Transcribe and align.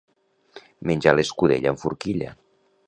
Menjar 0.91 1.13
l'escudella 1.19 1.71
amb 1.75 1.85
forquilla. 1.85 2.35